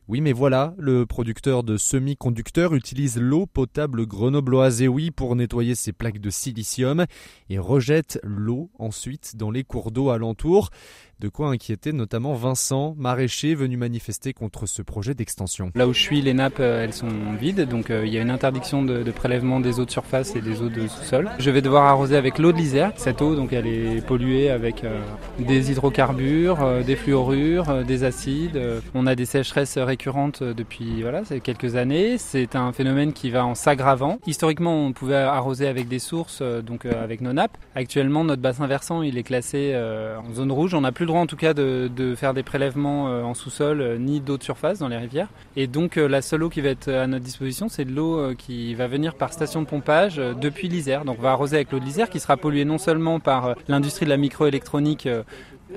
Oui, 0.08 0.20
mais 0.20 0.32
voilà, 0.32 0.74
le 0.76 1.06
producteur 1.06 1.62
de 1.62 1.76
semi-conducteurs 1.76 2.74
utilise 2.74 3.16
l'eau 3.16 3.46
potable 3.46 4.06
grenobloise 4.06 4.82
et 4.82 4.88
oui 4.88 5.12
pour 5.12 5.36
nettoyer 5.36 5.76
ses 5.76 5.92
plaques 5.92 6.18
de 6.18 6.30
silicium 6.30 7.06
et 7.48 7.58
rejette 7.60 8.18
l'eau 8.24 8.70
ensuite 8.78 9.36
dans 9.36 9.52
les 9.52 9.62
cours 9.62 9.92
d'eau 9.92 10.10
alentour. 10.10 10.70
De 11.20 11.28
quoi 11.28 11.50
inquiéter 11.50 11.92
notamment 11.92 12.32
Vincent, 12.32 12.94
maraîcher, 12.96 13.54
venu 13.54 13.76
manifester 13.76 14.32
contre 14.32 14.64
ce 14.64 14.80
projet 14.80 15.12
d'extension. 15.12 15.70
Là 15.74 15.86
où 15.86 15.92
je 15.92 16.00
suis, 16.00 16.22
les 16.22 16.32
nappes, 16.32 16.60
euh, 16.60 16.82
elles 16.82 16.94
sont 16.94 17.10
vides, 17.38 17.68
donc 17.68 17.90
euh, 17.90 18.06
il 18.06 18.12
y 18.14 18.16
a 18.16 18.22
une 18.22 18.30
interdiction 18.30 18.82
de, 18.82 19.02
prélèvement 19.10 19.60
des 19.60 19.80
eaux 19.80 19.84
de 19.84 19.90
surface 19.90 20.34
et 20.34 20.40
des 20.40 20.62
eaux 20.62 20.70
de 20.70 20.88
sous-sol. 20.88 21.28
Je 21.38 21.50
vais 21.50 21.60
devoir 21.60 21.84
arroser 21.84 22.16
avec 22.16 22.38
l'eau 22.38 22.52
de 22.52 22.56
l'Isère. 22.56 22.92
Cette 22.96 23.20
eau, 23.20 23.34
donc, 23.34 23.52
elle 23.52 23.66
est 23.66 24.02
polluée 24.06 24.48
avec 24.48 24.82
euh, 24.82 24.98
des 25.38 25.70
hydrocarbures, 25.70 26.82
des 26.86 26.96
fluorures, 26.96 27.84
des 27.84 28.04
acides. 28.04 28.58
On 28.94 29.06
a 29.06 29.14
des 29.14 29.26
sécheresses 29.26 29.76
récurrentes 29.76 30.42
depuis 30.42 31.02
voilà, 31.02 31.20
quelques 31.44 31.76
années. 31.76 32.16
C'est 32.16 32.56
un 32.56 32.72
phénomène 32.72 33.12
qui 33.12 33.28
va 33.28 33.44
en 33.44 33.54
s'aggravant. 33.54 34.18
Historiquement, 34.26 34.86
on 34.86 34.94
pouvait 34.94 35.16
arroser 35.16 35.68
avec 35.68 35.86
des 35.86 35.98
sources, 35.98 36.40
donc 36.40 36.86
avec 36.86 37.20
nos 37.20 37.34
nappes. 37.34 37.58
Actuellement, 37.74 38.24
notre 38.24 38.40
bassin 38.40 38.66
versant, 38.66 39.02
il 39.02 39.18
est 39.18 39.22
classé 39.22 39.76
en 39.76 40.32
zone 40.32 40.50
rouge. 40.50 40.72
On 40.72 40.80
n'a 40.80 40.92
plus 40.92 41.09
droit, 41.10 41.20
en 41.20 41.26
tout 41.26 41.36
cas, 41.36 41.54
de, 41.54 41.90
de 41.94 42.14
faire 42.14 42.34
des 42.34 42.42
prélèvements 42.42 43.04
en 43.04 43.34
sous-sol 43.34 43.98
ni 43.98 44.20
d'eau 44.20 44.38
de 44.38 44.42
surface 44.42 44.78
dans 44.78 44.88
les 44.88 44.96
rivières. 44.96 45.28
Et 45.56 45.66
donc, 45.66 45.96
la 45.96 46.22
seule 46.22 46.42
eau 46.42 46.48
qui 46.48 46.60
va 46.60 46.70
être 46.70 46.88
à 46.88 47.06
notre 47.06 47.24
disposition, 47.24 47.68
c'est 47.68 47.84
de 47.84 47.92
l'eau 47.92 48.34
qui 48.36 48.74
va 48.74 48.86
venir 48.86 49.14
par 49.14 49.32
station 49.32 49.62
de 49.62 49.66
pompage 49.66 50.16
depuis 50.16 50.68
l'Isère. 50.68 51.04
Donc, 51.04 51.16
on 51.18 51.22
va 51.22 51.32
arroser 51.32 51.56
avec 51.56 51.72
l'eau 51.72 51.78
de 51.78 51.84
l'Isère 51.84 52.08
qui 52.08 52.20
sera 52.20 52.36
polluée 52.36 52.64
non 52.64 52.78
seulement 52.78 53.20
par 53.20 53.54
l'industrie 53.68 54.06
de 54.06 54.10
la 54.10 54.16
microélectronique 54.16 55.08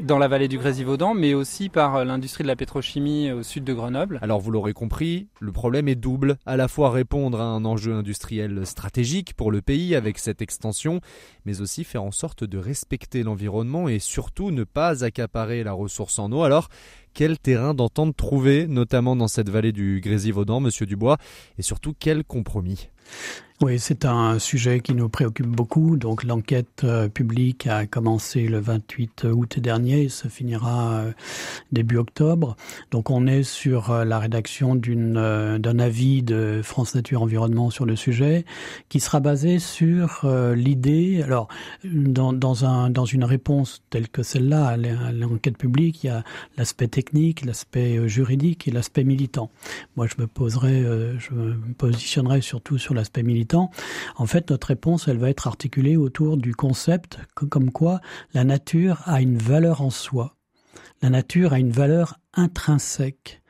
dans 0.02 0.18
la 0.18 0.28
vallée 0.28 0.48
du 0.48 0.58
Grésivaudan, 0.58 1.14
mais 1.14 1.34
aussi 1.34 1.70
par 1.70 1.96
euh, 1.96 2.04
l'industrie 2.04 2.44
de 2.44 2.48
la 2.48 2.56
pétrochimie 2.56 3.32
au 3.32 3.44
sud 3.44 3.64
de 3.64 3.74
Grenoble. 3.74 4.20
Alors 4.22 4.40
vous 4.40 4.52
l'aurez 4.52 4.74
compris, 4.74 5.28
le 5.40 5.52
problème 5.52 5.88
est 5.88 5.96
double, 5.96 6.38
à 6.46 6.58
la 6.58 6.68
fois 6.68 6.92
répondre 6.92 7.40
à 7.40 7.46
un 7.46 7.66
enjeu 7.66 7.94
industriel 7.94 8.66
stratégique 8.66 9.34
pour 9.36 9.52
le 9.52 9.62
pays 9.62 9.96
avec 9.96 10.18
cette 10.18 10.42
extension, 10.42 11.02
mais 11.46 11.62
aussi 11.62 11.84
faire 11.84 12.04
en 12.04 12.12
sorte 12.12 12.44
de 12.44 12.58
respecter 12.58 13.24
l'environnement 13.24 13.88
et 13.88 14.00
surtout 14.00 14.52
ne 14.52 14.64
pas 14.64 15.04
accaparer 15.04 15.64
la 15.64 15.74
ressource 15.74 16.20
en 16.20 16.32
eau. 16.32 16.44
Alors 16.44 16.70
quel 17.14 17.40
terrain 17.40 17.74
d'entente 17.74 18.16
trouver, 18.16 18.68
notamment 18.68 19.16
dans 19.16 19.28
cette 19.28 19.50
vallée 19.50 19.72
du 19.72 20.02
Grésivaudan, 20.02 20.60
monsieur 20.60 20.86
Dubois, 20.86 21.18
et 21.58 21.62
surtout 21.62 21.94
quel 21.98 22.24
compromis? 22.24 22.90
Oui, 23.62 23.80
c'est 23.80 24.04
un 24.04 24.40
sujet 24.40 24.82
qui 24.82 24.94
nous 24.94 25.08
préoccupe 25.08 25.48
beaucoup. 25.48 25.96
Donc 25.96 26.26
l'enquête 26.26 26.84
euh, 26.84 27.08
publique 27.08 27.66
a 27.66 27.86
commencé 27.86 28.48
le 28.48 28.60
28 28.60 29.28
août 29.32 29.58
dernier 29.58 30.02
et 30.02 30.10
se 30.10 30.28
finira 30.28 30.96
euh, 30.96 31.12
début 31.72 31.96
octobre. 31.96 32.58
Donc 32.92 33.10
on 33.10 33.26
est 33.26 33.44
sur 33.44 33.92
euh, 33.92 34.04
la 34.04 34.20
rédaction 34.20 34.76
d'un 34.76 35.80
avis 35.80 36.24
de 36.24 36.60
France 36.62 36.94
Nature 36.94 37.22
Environnement 37.22 37.70
sur 37.70 37.86
le 37.86 37.96
sujet 37.96 38.44
qui 38.90 39.00
sera 39.00 39.22
basé 39.22 39.60
sur 39.60 40.26
l'idée 40.56 41.22
alors 41.24 41.48
dans, 41.84 42.34
dans 42.34 43.06
une 43.06 43.24
réponse 43.24 43.82
telle 43.90 44.10
que 44.10 44.24
celle-là 44.24 44.68
à 44.68 44.78
l'enquête 44.78 45.58
publique, 45.58 46.04
il 46.04 46.08
y 46.08 46.10
a 46.10 46.24
l'aspect 46.58 46.88
technique, 47.04 47.46
l'aspect 47.46 48.08
juridique 48.08 48.68
et 48.68 48.72
l'aspect 48.72 49.04
militant. 49.04 49.52
Moi 49.96 50.08
je 50.08 50.16
me 50.22 50.28
poserai 50.28 50.84
je 51.20 51.34
me 51.34 51.74
positionnerai 51.74 52.42
surtout 52.42 52.78
sur 52.78 52.94
l'aspect 52.94 53.24
militant 53.24 53.72
en 54.16 54.26
fait, 54.26 54.50
notre 54.50 54.68
réponse, 54.68 55.08
elle 55.08 55.18
va 55.18 55.30
être 55.30 55.48
articulée 55.48 55.98
autour 55.98 56.38
du 56.38 56.56
concept 56.56 57.20
comme 57.36 57.72
quoi 57.72 58.02
la 58.34 58.44
nature 58.44 59.02
a 59.06 59.22
une 59.22 59.38
valeur 59.38 59.82
en 59.82 59.90
soi. 59.90 60.36
La 61.02 61.10
nature 61.10 61.54
a 61.54 61.60
une 61.60 61.72
valeur 61.72 62.20
intrinsèque. 62.34 63.42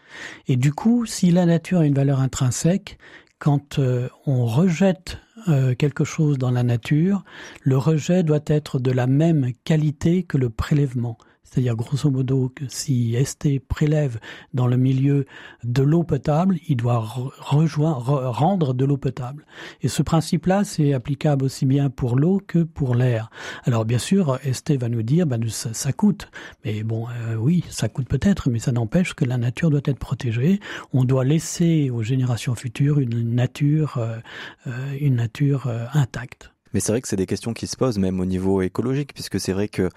Et 0.48 0.58
du 0.58 0.74
coup, 0.74 1.06
si 1.06 1.32
la 1.32 1.46
nature 1.46 1.80
a 1.80 1.86
une 1.86 1.94
valeur 1.94 2.20
intrinsèque, 2.20 2.98
quand 3.40 3.80
euh, 3.80 4.10
on 4.26 4.46
rejette 4.46 5.20
euh, 5.48 5.76
quelque 5.76 6.04
chose 6.04 6.38
dans 6.38 6.52
la 6.52 6.64
nature, 6.64 7.24
le 7.62 7.78
rejet 7.78 8.24
doit 8.24 8.44
être 8.46 8.80
de 8.80 8.92
la 8.92 9.08
même 9.08 9.52
qualité 9.64 10.24
que 10.24 10.38
le 10.38 10.50
prélèvement. 10.50 11.18
C'est-à-dire, 11.54 11.76
grosso 11.76 12.10
modo, 12.10 12.52
que 12.56 12.64
si 12.68 13.16
ST 13.24 13.60
prélève 13.68 14.20
dans 14.56 14.66
le 14.66 14.76
milieu 14.76 15.28
de 15.64 15.84
l'eau 15.84 16.02
potable, 16.02 16.58
il 16.68 16.78
doit 16.78 16.98
rejoindre, 16.98 18.32
rendre 18.32 18.74
de 18.74 18.84
l'eau 18.86 18.98
potable. 18.98 19.46
Et 19.84 19.88
ce 19.88 20.02
principe-là, 20.02 20.64
c'est 20.64 20.94
applicable 20.94 21.46
aussi 21.46 21.68
bien 21.68 21.92
pour 21.92 22.16
l'eau 22.16 22.42
que 22.46 22.64
pour 22.64 22.96
l'air. 22.96 23.30
Alors, 23.66 23.86
bien 23.86 24.00
sûr, 24.00 24.40
ST 24.52 24.72
va 24.80 24.90
nous 24.90 25.04
dire, 25.04 25.28
ben, 25.28 25.48
ça, 25.48 25.94
coûte. 25.94 26.32
Mais 26.66 26.82
bon, 26.82 27.06
euh, 27.08 27.36
oui, 27.36 27.64
ça 27.70 27.88
coûte 27.88 28.08
peut-être, 28.08 28.50
mais 28.50 28.58
ça 28.58 28.72
n'empêche 28.72 29.14
que 29.14 29.24
la 29.24 29.38
nature 29.38 29.70
doit 29.70 29.82
être 29.86 30.00
protégée. 30.00 30.60
On 30.92 31.04
doit 31.04 31.24
laisser 31.24 31.92
aux 31.92 32.02
générations 32.02 32.56
futures 32.56 32.98
une 32.98 33.36
nature, 33.36 33.98
euh, 33.98 34.18
euh, 34.66 34.98
une 35.00 35.18
nature 35.18 35.72
intacte. 35.94 36.53
Mais 36.74 36.80
c'est 36.80 36.92
vrai 36.92 37.02
que 37.02 37.08
c'est 37.08 37.16
des 37.16 37.26
questions 37.26 37.54
qui 37.54 37.68
se 37.68 37.78
posent 37.78 38.00
même 38.00 38.20
au 38.20 38.26
niveau 38.26 38.62
écologique, 38.62 39.14
puisque 39.14 39.40
c'est 39.40 39.54
vrai 39.54 39.68
que 39.68 39.90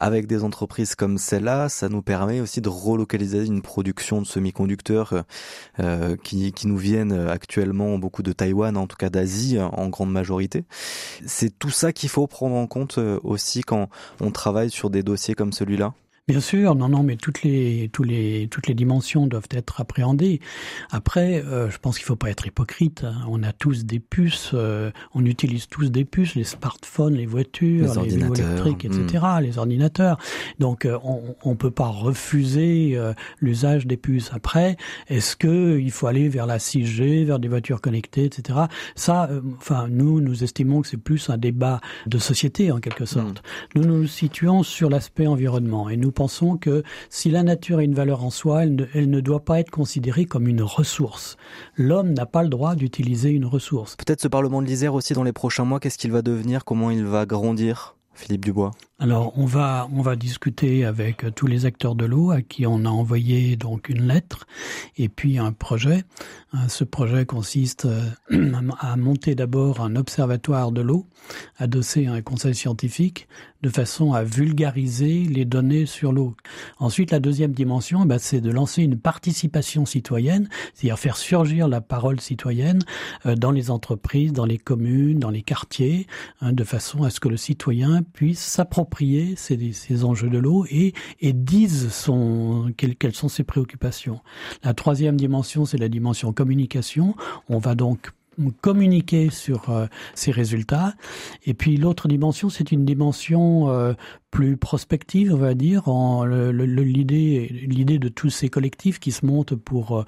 avec 0.00 0.26
des 0.26 0.42
entreprises 0.44 0.94
comme 0.94 1.18
celle-là, 1.18 1.68
ça 1.68 1.88
nous 1.88 2.02
permet 2.02 2.40
aussi 2.40 2.60
de 2.60 2.68
relocaliser 2.68 3.44
une 3.44 3.62
production 3.62 4.20
de 4.20 4.26
semi-conducteurs 4.26 5.24
euh, 5.80 6.16
qui, 6.16 6.52
qui 6.52 6.66
nous 6.66 6.76
viennent 6.76 7.12
actuellement 7.12 7.96
beaucoup 7.98 8.22
de 8.22 8.32
Taïwan, 8.32 8.76
en 8.76 8.86
tout 8.86 8.96
cas 8.96 9.10
d'Asie 9.10 9.58
en 9.60 9.88
grande 9.88 10.12
majorité. 10.12 10.64
C'est 11.26 11.58
tout 11.58 11.70
ça 11.70 11.92
qu'il 11.92 12.08
faut 12.08 12.26
prendre 12.26 12.56
en 12.56 12.66
compte 12.66 12.98
euh, 12.98 13.18
aussi 13.22 13.62
quand 13.62 13.88
on 14.20 14.30
travaille 14.30 14.70
sur 14.70 14.90
des 14.90 15.02
dossiers 15.02 15.34
comme 15.34 15.52
celui-là. 15.52 15.94
Bien 16.26 16.40
sûr, 16.40 16.74
non, 16.74 16.88
non, 16.88 17.02
mais 17.02 17.16
toutes 17.16 17.42
les, 17.42 17.90
tous 17.92 18.02
les, 18.02 18.48
toutes 18.50 18.66
les 18.66 18.72
dimensions 18.72 19.26
doivent 19.26 19.50
être 19.50 19.82
appréhendées. 19.82 20.40
Après, 20.90 21.44
euh, 21.44 21.68
je 21.68 21.76
pense 21.76 21.98
qu'il 21.98 22.06
faut 22.06 22.16
pas 22.16 22.30
être 22.30 22.46
hypocrite. 22.46 23.04
Hein. 23.04 23.16
On 23.28 23.42
a 23.42 23.52
tous 23.52 23.84
des 23.84 24.00
puces, 24.00 24.52
euh, 24.54 24.90
on 25.12 25.26
utilise 25.26 25.68
tous 25.68 25.90
des 25.90 26.06
puces, 26.06 26.34
les 26.34 26.44
smartphones, 26.44 27.12
les 27.12 27.26
voitures, 27.26 28.02
les, 28.02 28.16
vélos 28.16 28.34
électriques, 28.36 28.86
etc., 28.86 29.22
hmm. 29.22 29.42
les 29.42 29.58
ordinateurs. 29.58 30.16
Donc, 30.60 30.86
euh, 30.86 30.98
on, 31.04 31.36
on 31.44 31.56
peut 31.56 31.70
pas 31.70 31.88
refuser 31.88 32.98
l'usage 33.40 33.86
des 33.86 33.98
puces. 33.98 34.30
Après, 34.32 34.78
est-ce 35.08 35.36
que 35.36 35.78
il 35.78 35.90
faut 35.90 36.06
aller 36.06 36.30
vers 36.30 36.46
la 36.46 36.56
6G, 36.56 37.26
vers 37.26 37.38
des 37.38 37.48
voitures 37.48 37.82
connectées, 37.82 38.24
etc. 38.24 38.60
Ça, 38.94 39.28
enfin, 39.58 39.88
nous, 39.90 40.22
nous 40.22 40.42
estimons 40.42 40.80
que 40.80 40.88
c'est 40.88 40.96
plus 40.96 41.28
un 41.28 41.36
débat 41.36 41.82
de 42.06 42.16
société 42.16 42.72
en 42.72 42.80
quelque 42.80 43.04
sorte. 43.04 43.42
Hmm. 43.74 43.80
Nous 43.80 43.84
nous 43.84 44.06
situons 44.06 44.62
sur 44.62 44.88
l'aspect 44.88 45.26
environnement 45.26 45.90
et 45.90 45.98
nous 45.98 46.13
pensons 46.14 46.56
que 46.56 46.82
si 47.10 47.30
la 47.30 47.42
nature 47.42 47.78
a 47.78 47.82
une 47.82 47.94
valeur 47.94 48.24
en 48.24 48.30
soi, 48.30 48.62
elle 48.62 48.74
ne, 48.74 48.84
elle 48.94 49.10
ne 49.10 49.20
doit 49.20 49.44
pas 49.44 49.60
être 49.60 49.70
considérée 49.70 50.24
comme 50.24 50.48
une 50.48 50.62
ressource. 50.62 51.36
L'homme 51.76 52.12
n'a 52.12 52.26
pas 52.26 52.42
le 52.42 52.48
droit 52.48 52.74
d'utiliser 52.74 53.30
une 53.30 53.44
ressource. 53.44 53.96
Peut-être 53.96 54.20
ce 54.20 54.28
Parlement 54.28 54.62
de 54.62 54.66
l'Isère 54.66 54.94
aussi 54.94 55.12
dans 55.12 55.24
les 55.24 55.32
prochains 55.32 55.64
mois, 55.64 55.80
qu'est-ce 55.80 55.98
qu'il 55.98 56.12
va 56.12 56.22
devenir, 56.22 56.64
comment 56.64 56.90
il 56.90 57.04
va 57.04 57.26
grandir 57.26 57.96
Philippe 58.14 58.44
Dubois? 58.44 58.70
Alors 59.00 59.32
on 59.36 59.44
va 59.44 59.88
on 59.92 60.02
va 60.02 60.14
discuter 60.14 60.84
avec 60.84 61.34
tous 61.34 61.48
les 61.48 61.66
acteurs 61.66 61.96
de 61.96 62.04
l'eau 62.04 62.30
à 62.30 62.42
qui 62.42 62.64
on 62.64 62.84
a 62.84 62.88
envoyé 62.88 63.56
donc 63.56 63.88
une 63.88 64.06
lettre 64.06 64.46
et 64.96 65.08
puis 65.08 65.38
un 65.38 65.52
projet. 65.52 66.04
Euh, 66.54 66.68
ce 66.68 66.84
projet 66.84 67.26
consiste 67.26 67.86
euh, 67.86 68.10
à 68.80 68.96
monter 68.96 69.34
d'abord 69.34 69.80
un 69.80 69.96
observatoire 69.96 70.70
de 70.70 70.80
l'eau 70.80 71.06
adossé 71.58 72.06
à 72.06 72.12
un 72.12 72.22
conseil 72.22 72.54
scientifique 72.54 73.28
de 73.64 73.70
façon 73.70 74.12
à 74.12 74.22
vulgariser 74.22 75.24
les 75.24 75.46
données 75.46 75.86
sur 75.86 76.12
l'eau. 76.12 76.36
Ensuite, 76.78 77.10
la 77.10 77.18
deuxième 77.18 77.52
dimension, 77.52 78.02
eh 78.04 78.06
ben, 78.06 78.18
c'est 78.18 78.42
de 78.42 78.50
lancer 78.50 78.82
une 78.82 78.98
participation 78.98 79.86
citoyenne, 79.86 80.50
c'est-à-dire 80.74 80.98
faire 80.98 81.16
surgir 81.16 81.66
la 81.66 81.80
parole 81.80 82.20
citoyenne 82.20 82.82
euh, 83.24 83.36
dans 83.36 83.50
les 83.50 83.70
entreprises, 83.70 84.34
dans 84.34 84.44
les 84.44 84.58
communes, 84.58 85.18
dans 85.18 85.30
les 85.30 85.40
quartiers, 85.40 86.06
hein, 86.42 86.52
de 86.52 86.62
façon 86.62 87.04
à 87.04 87.10
ce 87.10 87.20
que 87.20 87.28
le 87.28 87.38
citoyen 87.38 88.02
puisse 88.02 88.44
s'approprier 88.84 89.34
ces, 89.36 89.72
ces, 89.72 90.04
enjeux 90.04 90.28
de 90.28 90.38
l'eau 90.38 90.66
et, 90.70 90.92
disent 91.32 91.88
quelles 92.76 93.14
sont 93.14 93.28
ses 93.28 93.44
préoccupations. 93.44 94.20
La 94.62 94.74
troisième 94.74 95.16
dimension, 95.16 95.64
c'est 95.64 95.78
la 95.78 95.88
dimension 95.88 96.32
communication. 96.32 97.14
On 97.48 97.58
va 97.58 97.74
donc 97.74 98.12
communiquer 98.60 99.30
sur 99.30 99.70
euh, 99.70 99.86
ces 100.14 100.30
résultats. 100.30 100.94
Et 101.46 101.54
puis 101.54 101.76
l'autre 101.76 102.08
dimension, 102.08 102.48
c'est 102.48 102.72
une 102.72 102.84
dimension 102.84 103.70
euh, 103.70 103.94
plus 104.30 104.56
prospective, 104.56 105.32
on 105.32 105.38
va 105.38 105.54
dire, 105.54 105.88
en 105.88 106.24
l'idée 106.24 107.48
l'idée 107.68 108.00
de 108.00 108.08
tous 108.08 108.30
ces 108.30 108.48
collectifs 108.48 108.98
qui 108.98 109.12
se 109.12 109.24
montent 109.24 109.54
pour 109.54 110.04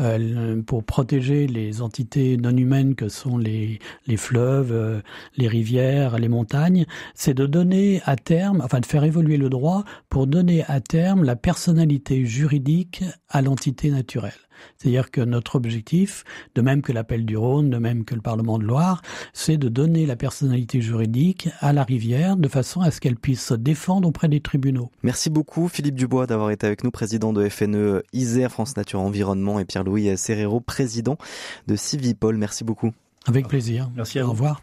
euh, 0.00 0.62
pour 0.66 0.82
protéger 0.82 1.46
les 1.46 1.80
entités 1.80 2.36
non 2.36 2.56
humaines 2.56 2.96
que 2.96 3.08
sont 3.08 3.38
les 3.38 3.78
les 4.08 4.16
fleuves, 4.16 5.02
les 5.36 5.46
rivières, 5.46 6.18
les 6.18 6.28
montagnes, 6.28 6.86
c'est 7.14 7.34
de 7.34 7.46
donner 7.46 8.02
à 8.04 8.16
terme, 8.16 8.62
enfin 8.64 8.80
de 8.80 8.86
faire 8.86 9.04
évoluer 9.04 9.36
le 9.36 9.48
droit 9.48 9.84
pour 10.08 10.26
donner 10.26 10.64
à 10.66 10.80
terme 10.80 11.22
la 11.22 11.36
personnalité 11.36 12.26
juridique 12.26 13.04
à 13.28 13.42
l'entité 13.42 13.90
naturelle. 13.90 14.47
C'est-à-dire 14.76 15.10
que 15.10 15.20
notre 15.20 15.56
objectif, 15.56 16.24
de 16.54 16.62
même 16.62 16.82
que 16.82 16.92
l'appel 16.92 17.24
du 17.24 17.36
Rhône, 17.36 17.70
de 17.70 17.78
même 17.78 18.04
que 18.04 18.14
le 18.14 18.20
Parlement 18.20 18.58
de 18.58 18.64
Loire, 18.64 19.02
c'est 19.32 19.56
de 19.56 19.68
donner 19.68 20.06
la 20.06 20.16
personnalité 20.16 20.80
juridique 20.80 21.48
à 21.60 21.72
la 21.72 21.84
rivière 21.84 22.36
de 22.36 22.48
façon 22.48 22.80
à 22.80 22.90
ce 22.90 23.00
qu'elle 23.00 23.16
puisse 23.16 23.44
se 23.44 23.54
défendre 23.54 24.08
auprès 24.08 24.28
des 24.28 24.40
tribunaux. 24.40 24.90
Merci 25.02 25.30
beaucoup 25.30 25.68
Philippe 25.68 25.94
Dubois 25.94 26.26
d'avoir 26.26 26.50
été 26.50 26.66
avec 26.66 26.84
nous, 26.84 26.90
président 26.90 27.32
de 27.32 27.48
FNE 27.48 28.02
Isère 28.12 28.50
France 28.50 28.76
Nature 28.76 29.00
Environnement 29.00 29.58
et 29.58 29.64
Pierre-Louis 29.64 30.16
Serrero, 30.16 30.60
président 30.60 31.16
de 31.66 31.76
Civipol. 31.76 32.36
Merci 32.36 32.64
beaucoup. 32.64 32.92
Avec 33.26 33.48
plaisir. 33.48 33.90
Merci 33.94 34.18
à 34.18 34.22
vous. 34.22 34.28
Au 34.28 34.32
revoir. 34.32 34.62